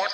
El 0.00 0.06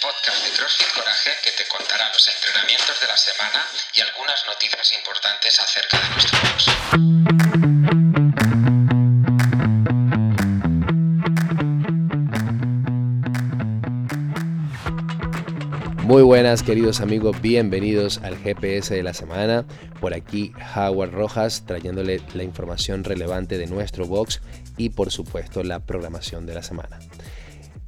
podcast 0.00 0.44
de 0.44 0.52
CrossFit 0.56 0.86
Coraje 0.94 1.30
que 1.42 1.50
te 1.50 1.66
contará 1.66 2.08
los 2.12 2.28
entrenamientos 2.28 3.00
de 3.00 3.08
la 3.08 3.16
semana 3.16 3.66
y 3.92 4.00
algunas 4.00 4.46
noticias 4.46 4.92
importantes 4.92 5.58
acerca 5.58 5.98
de 5.98 6.08
nuestro 6.10 6.38
box. 6.38 6.68
Muy 16.04 16.22
buenas 16.22 16.62
queridos 16.62 17.00
amigos, 17.00 17.40
bienvenidos 17.40 18.18
al 18.18 18.38
GPS 18.38 18.94
de 18.94 19.02
la 19.02 19.14
semana. 19.14 19.66
Por 20.00 20.14
aquí 20.14 20.52
Howard 20.76 21.10
Rojas 21.10 21.64
trayéndole 21.66 22.22
la 22.34 22.44
información 22.44 23.02
relevante 23.02 23.58
de 23.58 23.66
nuestro 23.66 24.06
box 24.06 24.40
y 24.76 24.90
por 24.90 25.10
supuesto 25.10 25.64
la 25.64 25.80
programación 25.80 26.46
de 26.46 26.54
la 26.54 26.62
semana. 26.62 27.00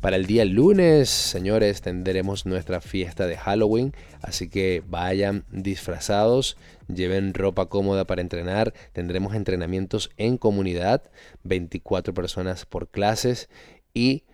Para 0.01 0.17
el 0.17 0.25
día 0.25 0.47
lunes, 0.47 1.11
señores, 1.11 1.83
tendremos 1.83 2.47
nuestra 2.47 2.81
fiesta 2.81 3.27
de 3.27 3.37
Halloween, 3.37 3.93
así 4.23 4.49
que 4.49 4.83
vayan 4.89 5.45
disfrazados, 5.53 6.57
lleven 6.89 7.35
ropa 7.35 7.67
cómoda 7.67 8.07
para 8.07 8.23
entrenar, 8.23 8.73
tendremos 8.95 9.35
entrenamientos 9.35 10.11
en 10.17 10.39
comunidad, 10.39 11.03
24 11.43 12.15
personas 12.15 12.65
por 12.65 12.89
clases 12.89 13.51
y 13.93 14.25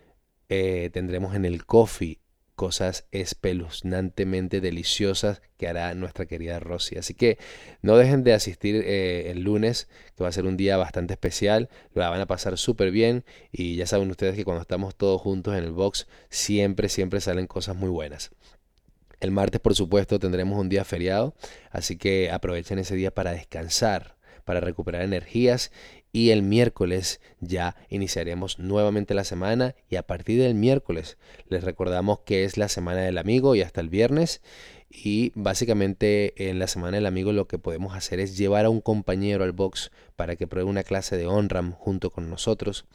eh, 0.47 0.89
tendremos 0.93 1.35
en 1.35 1.43
el 1.43 1.65
coffee 1.65 2.21
cosas 2.57 3.05
espeluznantemente 3.11 4.61
deliciosas 4.61 5.43
que 5.57 5.67
hará 5.67 5.93
nuestra 5.93 6.25
querida 6.25 6.59
Rosy. 6.59 6.97
Así 6.97 7.13
que 7.13 7.37
no 7.83 7.95
dejen 7.97 8.23
de 8.23 8.33
asistir 8.33 8.83
eh, 8.83 9.29
el 9.29 9.43
lunes, 9.43 9.87
que 10.15 10.23
va 10.23 10.29
a 10.29 10.31
ser 10.31 10.47
un 10.47 10.57
día 10.57 10.75
bastante 10.75 11.13
especial. 11.13 11.69
Lo 11.93 12.01
van 12.01 12.19
a 12.19 12.25
pasar 12.25 12.57
súper 12.57 12.89
bien 12.89 13.23
y 13.51 13.75
ya 13.75 13.85
saben 13.85 14.09
ustedes 14.09 14.35
que 14.35 14.43
cuando 14.43 14.61
estamos 14.61 14.95
todos 14.95 15.21
juntos 15.21 15.55
en 15.55 15.65
el 15.65 15.71
box, 15.71 16.07
siempre, 16.29 16.89
siempre 16.89 17.21
salen 17.21 17.45
cosas 17.45 17.75
muy 17.75 17.89
buenas. 17.89 18.31
El 19.19 19.29
martes, 19.29 19.61
por 19.61 19.75
supuesto, 19.75 20.17
tendremos 20.17 20.59
un 20.59 20.67
día 20.67 20.83
feriado, 20.83 21.35
así 21.69 21.95
que 21.95 22.31
aprovechen 22.31 22.79
ese 22.79 22.95
día 22.95 23.11
para 23.11 23.33
descansar, 23.33 24.17
para 24.45 24.61
recuperar 24.61 25.03
energías 25.03 25.71
y 26.11 26.31
el 26.31 26.41
miércoles 26.41 27.19
ya 27.39 27.75
iniciaremos 27.89 28.59
nuevamente 28.59 29.13
la 29.13 29.23
semana 29.23 29.75
y 29.89 29.97
a 29.97 30.03
partir 30.03 30.41
del 30.41 30.55
miércoles 30.55 31.17
les 31.47 31.63
recordamos 31.63 32.19
que 32.19 32.43
es 32.43 32.57
la 32.57 32.69
semana 32.69 33.01
del 33.01 33.17
amigo 33.17 33.55
y 33.55 33.61
hasta 33.61 33.81
el 33.81 33.89
viernes 33.89 34.41
y 34.89 35.33
básicamente 35.35 36.49
en 36.49 36.59
la 36.59 36.67
semana 36.67 36.97
del 36.97 37.05
amigo 37.05 37.33
lo 37.33 37.47
que 37.47 37.59
podemos 37.59 37.95
hacer 37.95 38.19
es 38.19 38.37
llevar 38.37 38.65
a 38.65 38.69
un 38.69 38.79
compañero 38.79 39.43
al 39.43 39.51
box 39.51 39.91
para 40.15 40.35
que 40.35 40.47
pruebe 40.47 40.69
una 40.69 40.83
clase 40.83 41.17
de 41.17 41.27
OnRAM 41.27 41.73
junto 41.73 42.09
con 42.09 42.29
nosotros 42.29 42.85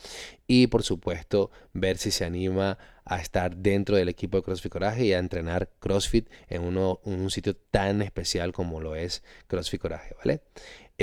y 0.46 0.68
por 0.68 0.82
supuesto 0.82 1.50
ver 1.74 1.98
si 1.98 2.10
se 2.10 2.24
anima 2.24 2.78
a 3.04 3.20
estar 3.20 3.56
dentro 3.56 3.96
del 3.96 4.08
equipo 4.08 4.38
de 4.38 4.42
CrossFit 4.42 4.72
Coraje 4.72 5.04
y 5.04 5.12
a 5.12 5.18
entrenar 5.18 5.68
CrossFit 5.80 6.28
en, 6.48 6.62
uno, 6.62 7.00
un 7.04 7.30
sitio 7.30 7.54
tan 7.56 8.00
especial 8.00 8.52
como 8.52 8.80
lo 8.80 8.96
es 8.96 9.22
CrossFit 9.48 9.80
Coraje, 9.80 10.14
¿vale? 10.18 10.40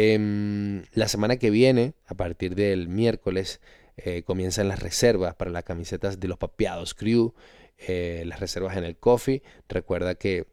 Em, 0.02 0.86
la 0.94 1.10
semana 1.10 1.36
que 1.36 1.50
viene, 1.50 1.94
a 2.06 2.16
partir 2.16 2.56
del 2.56 2.88
miércoles, 2.88 3.60
eh, 3.98 4.24
comienzan 4.24 4.70
las 4.70 4.80
reservas 4.80 5.36
para 5.36 5.52
las 5.52 5.66
camisetas 5.66 6.22
de 6.22 6.30
los 6.30 6.38
papeados 6.38 6.94
crew, 6.94 7.34
eh, 7.78 8.24
las 8.26 8.40
reservas 8.40 8.78
en 8.78 8.86
el 8.86 8.96
coffee. 8.96 9.44
Recuerda 9.68 10.16
que 10.16 10.48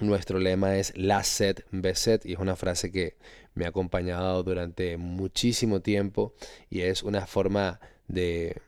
nuestro 0.00 0.40
lema 0.40 0.78
es 0.78 0.98
last 0.98 1.30
set, 1.30 1.64
best 1.70 2.02
set 2.02 2.26
y 2.26 2.32
es 2.32 2.40
una 2.40 2.56
frase 2.56 2.90
que 2.90 3.16
me 3.54 3.66
ha 3.66 3.68
acompañado 3.68 4.42
durante 4.42 4.96
muchísimo 4.96 5.80
tiempo 5.80 6.34
y 6.68 6.80
es 6.80 7.04
una 7.04 7.24
forma 7.28 7.78
de, 8.08 8.60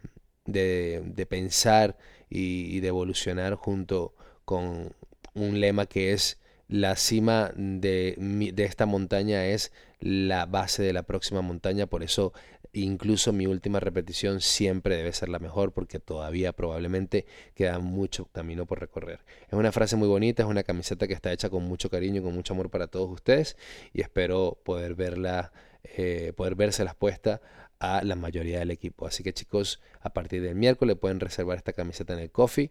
de, 0.44 1.26
pensar 1.28 1.98
y, 2.30 2.76
y 2.76 2.78
de 2.78 2.86
evolucionar 2.86 3.56
junto 3.56 4.14
con 4.44 4.94
un 5.34 5.60
lema 5.60 5.86
que 5.86 6.12
es 6.12 6.38
la 6.68 6.96
cima 6.96 7.52
de, 7.56 8.54
esta 8.58 8.86
montaña 8.86 9.46
es 9.46 9.72
la 10.00 10.46
base 10.46 10.82
de 10.82 10.92
la 10.92 11.02
próxima 11.02 11.40
montaña, 11.40 11.86
por 11.86 12.02
eso 12.02 12.32
incluso 12.74 13.32
mi 13.32 13.46
última 13.46 13.80
repetición 13.80 14.42
siempre 14.42 14.96
debe 14.96 15.12
ser 15.14 15.30
la 15.30 15.38
mejor 15.38 15.72
porque 15.72 15.98
todavía 15.98 16.52
probablemente 16.52 17.26
queda 17.54 17.78
mucho 17.78 18.26
camino 18.26 18.66
por 18.66 18.80
recorrer. 18.80 19.20
Es 19.46 19.54
una 19.54 19.72
frase 19.72 19.96
muy 19.96 20.08
bonita, 20.08 20.42
es 20.42 20.48
una 20.48 20.62
camiseta 20.62 21.08
que 21.08 21.14
está 21.14 21.32
hecha 21.32 21.48
con 21.48 21.64
mucho 21.64 21.88
cariño 21.88 22.20
y 22.20 22.22
con 22.22 22.34
mucho 22.34 22.52
amor 22.52 22.70
para 22.70 22.86
todos 22.86 23.10
ustedes 23.10 23.56
y 23.94 24.02
espero 24.02 24.58
poder 24.62 24.94
verla, 24.94 25.52
eh, 25.82 26.34
poder 26.36 26.54
verse 26.54 26.84
puesta 26.98 27.40
a 27.80 28.02
la 28.04 28.14
mayoría 28.14 28.58
del 28.58 28.70
equipo. 28.70 29.06
Así 29.06 29.22
que 29.22 29.32
chicos, 29.32 29.80
a 30.00 30.12
partir 30.12 30.42
del 30.42 30.54
miércoles 30.54 30.96
pueden 31.00 31.20
reservar 31.20 31.56
esta 31.56 31.72
camiseta 31.72 32.12
en 32.12 32.18
el 32.18 32.30
coffee 32.30 32.70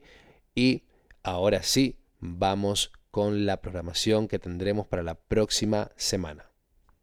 y 0.54 0.84
ahora 1.24 1.64
sí, 1.64 1.98
vamos 2.20 2.92
con 3.18 3.48
la 3.48 3.62
programación 3.64 4.28
que 4.28 4.38
tendremos 4.38 4.86
para 4.86 5.02
la 5.02 5.16
próxima 5.16 5.92
semana. 5.96 6.52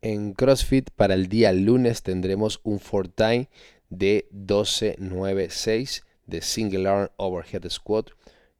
En 0.01 0.33
CrossFit 0.33 0.91
para 0.91 1.15
el 1.15 1.29
día 1.29 1.53
lunes 1.53 2.05
tendremos 2.05 2.61
un 2.63 2.79
time 3.17 3.49
de 3.91 4.29
12-9-6 4.33 6.05
de 6.27 6.41
Single 6.41 6.89
Arm 6.89 7.09
Overhead 7.17 7.69
Squat 7.69 8.11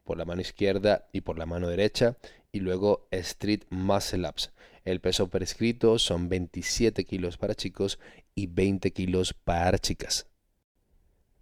por 0.03 0.19
la 0.19 0.25
mano 0.25 0.41
izquierda 0.41 1.07
y 1.13 1.21
por 1.21 1.39
la 1.39 1.47
mano 1.47 1.69
derecha 1.69 2.17
y 2.51 2.59
luego 2.59 3.07
Street 3.13 3.63
Muscle 3.71 4.29
Ups. 4.29 4.51
El 4.85 5.01
peso 5.01 5.29
prescrito 5.29 6.01
son 6.01 6.29
27 6.29 7.05
kilos 7.05 7.39
para 7.39 7.55
chicos 7.55 8.01
y 8.35 8.49
20 8.49 8.93
kilos 8.93 9.33
para 9.33 9.79
chicas. 9.79 10.27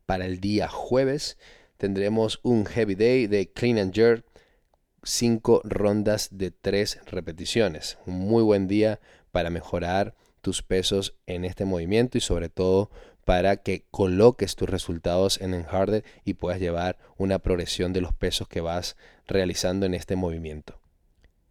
Para 0.05 0.27
el 0.27 0.41
día 0.41 0.69
jueves 0.69 1.39
tendremos 1.79 2.39
un 2.43 2.67
Heavy 2.67 2.97
Day 2.97 3.29
de 3.29 3.51
Clean 3.51 3.79
and 3.79 3.95
Jerk 3.95 4.27
5 5.05 5.63
rondas 5.65 6.29
de 6.31 6.53
3 6.53 7.01
repeticiones. 7.07 7.99
Un 8.07 8.21
muy 8.21 8.43
buen 8.43 8.69
día 8.69 9.01
para 9.33 9.51
mejorar 9.51 10.15
tus 10.41 10.63
pesos 10.63 11.17
en 11.27 11.45
este 11.45 11.65
movimiento 11.65 12.19
y 12.19 12.21
sobre 12.21 12.49
todo 12.49 12.91
para 13.25 13.57
que 13.57 13.85
coloques 13.91 14.55
tus 14.57 14.69
resultados 14.69 15.41
en 15.41 15.55
el 15.55 15.65
harder 15.65 16.05
y 16.25 16.35
puedas 16.35 16.61
llevar 16.61 16.99
una 17.17 17.39
progresión 17.41 17.93
de 17.93 18.01
los 18.01 18.13
pesos 18.13 18.49
que 18.49 18.61
vas 18.61 18.97
realizando 19.27 19.87
en 19.87 19.95
este 19.95 20.17
movimiento. 20.17 20.81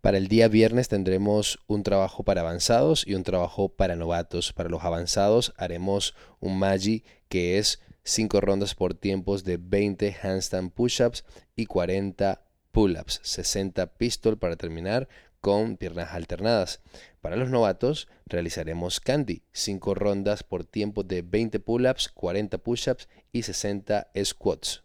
Para 0.02 0.18
el 0.18 0.28
día 0.28 0.48
viernes 0.48 0.88
tendremos 0.88 1.60
un 1.68 1.84
trabajo 1.84 2.24
para 2.24 2.42
avanzados 2.42 3.06
y 3.06 3.16
un 3.16 3.24
trabajo 3.24 3.70
para 3.70 3.96
novatos. 3.96 4.52
Para 4.52 4.70
los 4.70 4.84
avanzados 4.84 5.54
haremos 5.58 6.16
un 6.40 6.58
Magi 6.58 7.04
que 7.30 7.58
es 7.58 7.82
5 8.04 8.42
rondas 8.42 8.76
por 8.76 8.94
tiempos 8.94 9.44
de 9.44 9.58
20 9.58 10.16
handstand 10.24 10.72
push-ups 10.72 11.24
y 11.56 11.66
40 11.68 12.42
pull-ups, 12.72 13.20
60 13.24 13.86
pistol 13.98 14.38
para 14.38 14.56
terminar 14.56 15.08
con 15.42 15.76
piernas 15.76 16.14
alternadas. 16.14 16.82
Para 17.20 17.36
los 17.36 17.50
novatos 17.50 18.08
realizaremos 18.26 19.00
Candy, 19.00 19.42
5 19.52 19.96
rondas 19.96 20.44
por 20.44 20.64
tiempo 20.64 21.04
de 21.04 21.24
20 21.24 21.60
pull-ups, 21.60 22.10
40 22.10 22.58
push-ups 22.60 23.10
y 23.32 23.44
60 23.44 24.12
squats. 24.24 24.84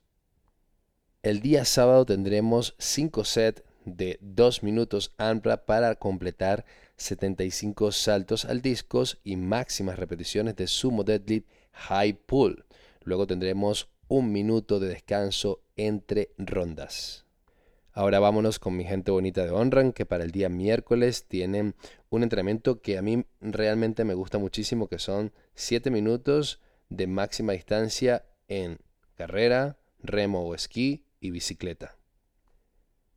El 1.23 1.41
día 1.41 1.65
sábado 1.65 2.07
tendremos 2.07 2.75
5 2.79 3.25
sets 3.25 3.63
de 3.85 4.19
2 4.21 4.63
minutos 4.63 5.13
ampla 5.19 5.65
para 5.67 5.95
completar 5.97 6.65
75 6.97 7.93
saltos 7.93 8.45
al 8.45 8.63
discos 8.63 9.19
y 9.23 9.37
máximas 9.37 9.99
repeticiones 9.99 10.57
de 10.57 10.67
sumo 10.67 11.05
deadlift 11.05 11.47
high 11.73 12.15
pull. 12.15 12.65
Luego 13.03 13.27
tendremos 13.27 13.89
un 14.09 14.33
minuto 14.33 14.81
de 14.81 14.89
descanso 14.89 15.63
entre 15.77 16.31
rondas. 16.39 17.26
Ahora 17.97 18.21
vámonos 18.21 18.59
con 18.59 18.77
mi 18.77 18.85
gente 18.85 19.11
bonita 19.11 19.43
de 19.43 19.53
Onran, 19.53 19.95
que 19.95 20.05
para 20.05 20.23
el 20.23 20.31
día 20.31 20.51
miércoles 20.51 21.25
tienen 21.27 21.75
un 22.11 22.23
entrenamiento 22.23 22.83
que 22.83 22.99
a 22.99 23.03
mí 23.03 23.25
realmente 23.41 24.05
me 24.05 24.13
gusta 24.13 24.37
muchísimo, 24.37 24.87
que 24.87 24.99
son 24.99 25.33
7 25.55 25.91
minutos 25.91 26.61
de 26.91 27.07
máxima 27.07 27.55
distancia 27.55 28.27
en 28.49 28.81
carrera, 29.15 29.79
remo 30.03 30.43
o 30.43 30.55
esquí 30.55 31.07
y 31.21 31.31
bicicleta. 31.31 31.97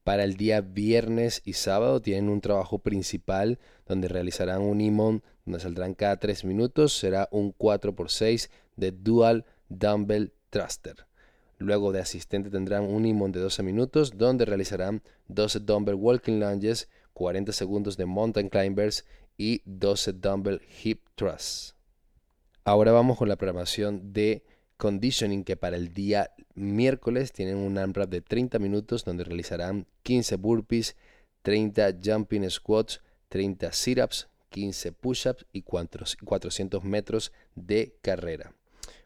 Para 0.06 0.24
el 0.24 0.38
día 0.38 0.62
viernes 0.62 1.42
y 1.44 1.54
sábado 1.54 2.02
tienen 2.02 2.30
un 2.30 2.40
trabajo 2.40 2.80
principal 2.80 3.60
donde 3.86 4.08
realizarán 4.08 4.62
un 4.62 4.80
imón 4.80 5.24
donde 5.44 5.60
saldrán 5.60 5.94
cada 5.94 6.22
3 6.22 6.46
minutos. 6.46 6.98
Será 6.98 7.28
un 7.32 7.54
4x6 7.54 8.50
de 8.78 8.94
Dual 8.94 9.44
Dumbbell 9.68 10.32
Thruster. 10.50 11.09
Luego 11.60 11.92
de 11.92 12.00
asistente 12.00 12.50
tendrán 12.50 12.84
un 12.84 13.06
imón 13.06 13.34
de 13.34 13.42
12 13.42 13.64
minutos 13.64 14.18
donde 14.18 14.46
realizarán 14.46 15.04
12 15.28 15.60
dumbbell 15.60 15.96
walking 15.96 16.40
lunges, 16.40 16.88
40 17.14 17.52
segundos 17.52 17.98
de 17.98 18.06
mountain 18.06 18.48
climbers 18.48 19.06
y 19.38 19.62
12 19.66 20.14
dumbbell 20.14 20.62
hip 20.84 21.02
thrusts. 21.16 21.76
Ahora 22.64 22.94
vamos 22.94 23.18
con 23.18 23.28
la 23.28 23.36
programación 23.36 24.14
de 24.14 24.46
conditioning 24.78 25.44
que 25.44 25.58
para 25.58 25.76
el 25.76 25.94
día 25.94 26.32
miércoles 26.56 27.34
tienen 27.34 27.58
un 27.58 27.78
AMRAP 27.78 28.10
de 28.10 28.22
30 28.22 28.58
minutos 28.60 29.04
donde 29.04 29.26
realizarán 29.26 29.86
15 30.04 30.38
burpees, 30.38 30.96
30 31.42 31.98
jumping 32.02 32.50
squats, 32.50 33.02
30 33.28 33.74
sit-ups, 33.74 34.30
15 34.50 34.94
push-ups 34.94 35.46
y 35.52 35.64
400 35.64 36.84
metros 36.86 37.34
de 37.56 37.98
carrera. 38.02 38.54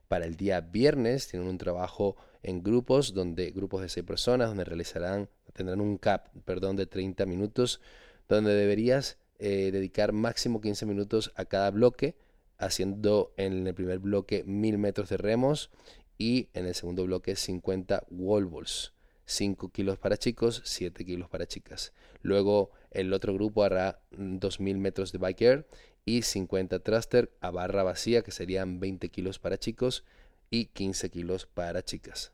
Para 0.08 0.26
el 0.26 0.36
día 0.36 0.62
viernes 0.62 1.28
tienen 1.30 1.48
un 1.48 1.58
trabajo 1.58 2.16
en 2.44 2.62
grupos, 2.62 3.14
donde 3.14 3.52
grupos 3.52 3.82
de 3.82 3.90
6 3.90 4.06
personas, 4.06 4.50
donde 4.50 4.66
realizarán, 4.66 5.30
tendrán 5.54 5.82
un 5.82 5.98
cap, 5.98 6.28
perdón, 6.46 6.76
de 6.76 6.86
30 6.86 7.26
minutos, 7.26 7.82
donde 8.28 8.54
deberías 8.54 9.18
eh, 9.40 9.72
dedicar 9.72 10.12
máximo 10.12 10.62
15 10.62 10.86
minutos 10.86 11.32
a 11.36 11.46
cada 11.46 11.72
bloque, 11.72 12.16
haciendo 12.58 13.34
en 13.38 13.68
el 13.68 13.74
primer 13.74 14.00
bloque 14.00 14.44
1000 14.46 14.78
metros 14.78 15.10
de 15.10 15.18
remos 15.18 15.70
y 16.18 16.50
en 16.54 16.66
el 16.68 16.76
segundo 16.76 17.06
bloque 17.06 17.36
50 17.36 18.06
wall 18.10 18.46
balls. 18.46 18.94
5 19.26 19.70
kilos 19.70 19.98
para 19.98 20.18
chicos, 20.18 20.62
7 20.66 21.06
kilos 21.06 21.30
para 21.30 21.48
chicas. 21.48 21.94
Luego 22.22 22.72
el 22.92 23.14
otro 23.14 23.34
grupo 23.34 23.64
hará 23.64 24.02
2000 24.12 24.78
metros 24.78 25.12
de 25.12 25.18
bike 25.18 25.42
air 25.42 25.68
y 26.06 26.24
50 26.24 26.80
thruster 26.80 27.32
a 27.40 27.50
barra 27.52 27.84
vacía, 27.84 28.22
que 28.22 28.32
serían 28.32 28.80
20 28.80 29.10
kilos 29.10 29.40
para 29.40 29.58
chicos 29.58 30.04
y 30.50 30.66
15 30.66 31.10
kilos 31.10 31.46
para 31.46 31.84
chicas. 31.84 32.32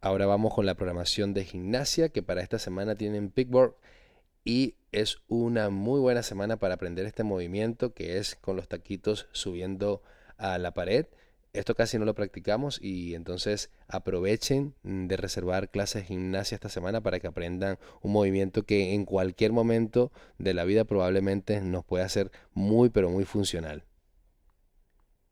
Ahora 0.00 0.26
vamos 0.26 0.54
con 0.54 0.66
la 0.66 0.74
programación 0.74 1.34
de 1.34 1.44
gimnasia, 1.44 2.08
que 2.08 2.22
para 2.22 2.42
esta 2.42 2.58
semana 2.58 2.94
tienen 2.94 3.30
Pickboard 3.30 3.74
y 4.44 4.76
es 4.92 5.18
una 5.28 5.70
muy 5.70 6.00
buena 6.00 6.22
semana 6.22 6.58
para 6.58 6.74
aprender 6.74 7.04
este 7.06 7.24
movimiento 7.24 7.92
que 7.92 8.18
es 8.18 8.36
con 8.36 8.56
los 8.56 8.68
taquitos 8.68 9.28
subiendo 9.32 10.02
a 10.36 10.58
la 10.58 10.72
pared 10.72 11.06
esto 11.52 11.74
casi 11.74 11.98
no 11.98 12.04
lo 12.04 12.14
practicamos 12.14 12.78
y 12.80 13.14
entonces 13.14 13.70
aprovechen 13.88 14.74
de 14.82 15.16
reservar 15.16 15.70
clases 15.70 16.02
de 16.02 16.08
gimnasia 16.08 16.54
esta 16.54 16.68
semana 16.68 17.00
para 17.00 17.20
que 17.20 17.26
aprendan 17.26 17.78
un 18.02 18.12
movimiento 18.12 18.64
que 18.64 18.94
en 18.94 19.04
cualquier 19.04 19.52
momento 19.52 20.12
de 20.38 20.54
la 20.54 20.64
vida 20.64 20.84
probablemente 20.84 21.60
nos 21.60 21.84
pueda 21.84 22.08
ser 22.08 22.30
muy 22.52 22.90
pero 22.90 23.10
muy 23.10 23.24
funcional. 23.24 23.84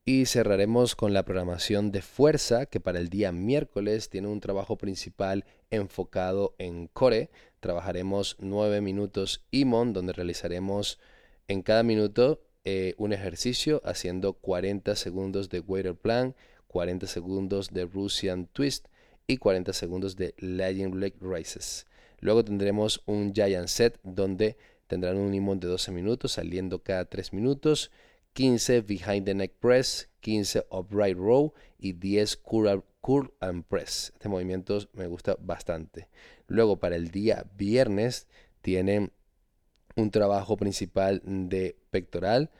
Y 0.09 0.27
cerraremos 0.27 0.95
con 0.95 1.13
la 1.13 1.25
programación 1.25 1.91
de 1.91 2.01
fuerza 2.01 2.67
que 2.67 2.79
para 2.79 3.01
el 3.01 3.09
día 3.09 3.33
miércoles 3.33 4.09
tiene 4.09 4.29
un 4.29 4.39
trabajo 4.39 4.79
principal 4.79 5.45
enfocado 5.69 6.55
en 6.59 6.87
core. 6.87 7.29
Trabajaremos 7.59 8.37
9 8.39 8.81
minutos 8.83 9.43
IMON 9.51 9.93
donde 9.93 10.13
realizaremos 10.13 11.01
en 11.49 11.63
cada 11.63 11.83
minuto 11.83 12.41
eh, 12.65 12.95
un 12.99 13.13
ejercicio 13.13 13.83
haciendo 13.85 14.35
40 14.35 14.95
segundos 14.95 15.49
de 15.49 15.59
water 15.59 15.97
plan, 15.97 16.37
40 16.69 17.09
segundos 17.09 17.73
de 17.73 17.87
Russian 17.87 18.47
twist 18.47 18.87
y 19.27 19.39
40 19.39 19.73
segundos 19.73 20.15
de 20.15 20.35
Legend 20.39 20.95
leg 20.95 21.17
races. 21.21 21.85
Luego 22.21 22.45
tendremos 22.45 23.03
un 23.07 23.35
giant 23.35 23.67
set 23.67 23.99
donde 24.05 24.57
tendrán 24.87 25.17
un 25.17 25.35
imón 25.35 25.59
de 25.59 25.67
12 25.67 25.91
minutos 25.91 26.31
saliendo 26.31 26.85
cada 26.85 27.07
3 27.07 27.33
minutos, 27.33 27.91
15 28.37 28.83
behind 28.83 29.25
the 29.25 29.35
neck 29.35 29.53
press, 29.61 30.11
15 30.21 30.65
upright 30.71 31.17
row 31.17 31.55
y 31.79 31.95
10 31.95 32.37
curl, 32.37 32.85
curl 33.01 33.33
and 33.41 33.65
press. 33.65 34.13
Este 34.13 34.29
movimiento 34.29 34.79
me 34.93 35.07
gusta 35.07 35.39
bastante. 35.41 36.11
Luego 36.47 36.79
para 36.79 36.97
el 36.97 37.11
día 37.11 37.47
viernes 37.57 38.29
tienen 38.61 39.11
un 39.97 40.11
trabajo 40.11 40.59
principal 40.59 41.23
de 41.25 41.79
pectoral, 41.91 42.51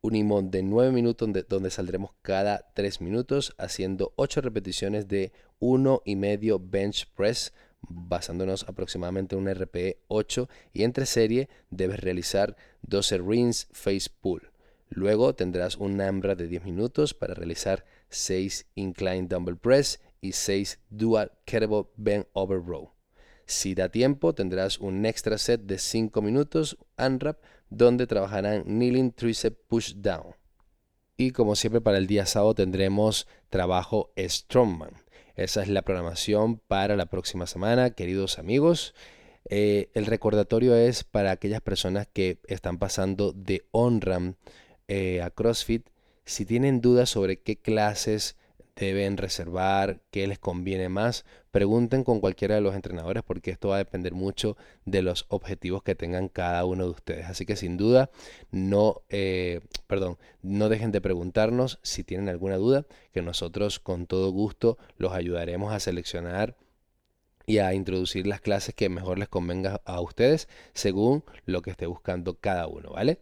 un 0.00 0.16
imón 0.16 0.50
de 0.50 0.62
9 0.62 0.92
minutos 0.92 1.30
donde, 1.46 1.70
saldremos 1.70 2.12
cada 2.22 2.72
3 2.72 3.02
minutos 3.02 3.54
haciendo 3.58 4.14
8 4.16 4.40
repeticiones 4.40 5.08
de 5.08 5.32
1 5.58 6.02
y 6.06 6.16
medio 6.16 6.58
bench 6.58 7.06
press 7.14 7.52
basándonos 7.82 8.64
aproximadamente 8.66 9.36
en 9.36 9.42
un 9.42 9.54
RPE 9.54 9.98
8 10.08 10.48
y 10.72 10.84
entre 10.84 11.04
serie 11.04 11.50
debes 11.68 12.00
realizar 12.00 12.56
12 12.80 13.18
rings 13.18 13.68
face 13.72 14.08
pull. 14.22 14.50
Luego 14.90 15.34
tendrás 15.34 15.76
un 15.76 16.00
AMRA 16.00 16.34
de 16.34 16.48
10 16.48 16.64
minutos 16.64 17.14
para 17.14 17.34
realizar 17.34 17.84
6 18.08 18.66
incline 18.74 19.28
dumbbell 19.28 19.58
press 19.58 20.00
y 20.20 20.32
6 20.32 20.80
dual 20.88 21.32
kettlebell 21.44 21.86
bend 21.96 22.26
over 22.32 22.60
row. 22.64 22.92
Si 23.46 23.74
da 23.74 23.88
tiempo, 23.88 24.34
tendrás 24.34 24.78
un 24.78 25.06
extra 25.06 25.38
set 25.38 25.62
de 25.62 25.78
5 25.78 26.20
minutos 26.20 26.76
unwrap 26.98 27.42
donde 27.70 28.06
trabajarán 28.06 28.64
kneeling 28.64 29.10
tricep 29.12 29.58
push 29.68 29.94
down. 29.96 30.34
Y 31.16 31.32
como 31.32 31.56
siempre 31.56 31.80
para 31.80 31.98
el 31.98 32.06
día 32.06 32.26
sábado 32.26 32.54
tendremos 32.54 33.26
trabajo 33.50 34.12
strongman. 34.16 34.92
Esa 35.34 35.62
es 35.62 35.68
la 35.68 35.82
programación 35.82 36.58
para 36.58 36.96
la 36.96 37.06
próxima 37.06 37.46
semana, 37.46 37.90
queridos 37.90 38.38
amigos. 38.38 38.94
Eh, 39.48 39.88
el 39.94 40.06
recordatorio 40.06 40.76
es 40.76 41.04
para 41.04 41.30
aquellas 41.30 41.60
personas 41.60 42.06
que 42.12 42.40
están 42.48 42.78
pasando 42.78 43.32
de 43.32 43.66
on-ramp 43.70 44.36
eh, 44.88 45.22
a 45.22 45.30
CrossFit. 45.30 45.86
Si 46.24 46.44
tienen 46.44 46.80
dudas 46.80 47.08
sobre 47.08 47.40
qué 47.40 47.56
clases 47.56 48.36
deben 48.78 49.16
reservar, 49.16 50.00
qué 50.10 50.26
les 50.26 50.38
conviene 50.38 50.88
más. 50.88 51.24
Pregunten 51.50 52.04
con 52.04 52.20
cualquiera 52.20 52.54
de 52.54 52.60
los 52.60 52.74
entrenadores 52.74 53.22
porque 53.22 53.50
esto 53.50 53.68
va 53.68 53.76
a 53.76 53.78
depender 53.78 54.14
mucho 54.14 54.56
de 54.84 55.02
los 55.02 55.26
objetivos 55.28 55.82
que 55.82 55.94
tengan 55.94 56.28
cada 56.28 56.64
uno 56.64 56.84
de 56.84 56.90
ustedes. 56.90 57.26
Así 57.26 57.44
que 57.46 57.56
sin 57.56 57.76
duda, 57.76 58.10
no, 58.50 59.02
eh, 59.08 59.60
perdón, 59.86 60.18
no 60.42 60.68
dejen 60.68 60.92
de 60.92 61.00
preguntarnos 61.00 61.80
si 61.82 62.04
tienen 62.04 62.28
alguna 62.28 62.56
duda, 62.56 62.86
que 63.12 63.22
nosotros 63.22 63.80
con 63.80 64.06
todo 64.06 64.30
gusto 64.30 64.78
los 64.96 65.12
ayudaremos 65.12 65.72
a 65.72 65.80
seleccionar 65.80 66.56
y 67.48 67.58
a 67.58 67.72
introducir 67.72 68.26
las 68.26 68.42
clases 68.42 68.74
que 68.74 68.90
mejor 68.90 69.18
les 69.18 69.28
convenga 69.28 69.80
a 69.86 70.02
ustedes 70.02 70.48
según 70.74 71.24
lo 71.46 71.62
que 71.62 71.70
esté 71.70 71.86
buscando 71.86 72.34
cada 72.34 72.66
uno, 72.66 72.90
¿vale? 72.90 73.20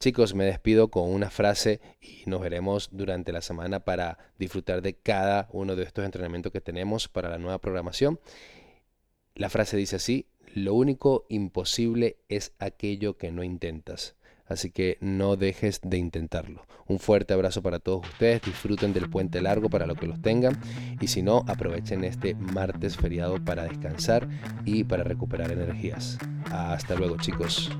Chicos, 0.00 0.34
me 0.34 0.44
despido 0.44 0.88
con 0.88 1.08
una 1.08 1.30
frase 1.30 1.80
y 2.00 2.28
nos 2.28 2.40
veremos 2.40 2.88
durante 2.90 3.30
la 3.30 3.40
semana 3.40 3.84
para 3.84 4.18
disfrutar 4.36 4.82
de 4.82 4.94
cada 4.94 5.48
uno 5.52 5.76
de 5.76 5.84
estos 5.84 6.04
entrenamientos 6.04 6.50
que 6.50 6.60
tenemos 6.60 7.06
para 7.06 7.30
la 7.30 7.38
nueva 7.38 7.60
programación. 7.60 8.18
La 9.36 9.48
frase 9.48 9.76
dice 9.76 9.94
así, 9.94 10.26
lo 10.54 10.74
único 10.74 11.24
imposible 11.28 12.16
es 12.28 12.54
aquello 12.58 13.16
que 13.16 13.30
no 13.30 13.44
intentas 13.44 14.16
así 14.48 14.70
que 14.70 14.98
no 15.00 15.36
dejes 15.36 15.80
de 15.82 15.98
intentarlo. 15.98 16.66
Un 16.86 16.98
fuerte 16.98 17.34
abrazo 17.34 17.62
para 17.62 17.78
todos 17.78 18.06
ustedes, 18.08 18.42
disfruten 18.42 18.92
del 18.92 19.10
puente 19.10 19.42
largo 19.42 19.68
para 19.68 19.86
los 19.86 19.98
que 19.98 20.06
los 20.06 20.20
tengan 20.22 20.58
y 21.00 21.08
si 21.08 21.22
no, 21.22 21.44
aprovechen 21.46 22.02
este 22.04 22.34
martes 22.34 22.96
feriado 22.96 23.44
para 23.44 23.64
descansar 23.64 24.28
y 24.64 24.84
para 24.84 25.04
recuperar 25.04 25.52
energías. 25.52 26.18
Hasta 26.50 26.94
luego 26.94 27.16
chicos. 27.18 27.70